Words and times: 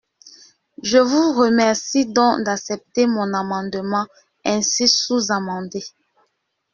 Je 0.81 0.97
vous 0.97 1.33
remercie 1.39 2.07
donc 2.11 2.43
d’accepter 2.43 3.05
mon 3.05 3.35
amendement 3.35 4.07
ainsi 4.43 4.87
sous-amendé. 4.87 5.83